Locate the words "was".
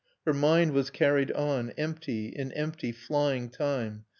0.71-0.89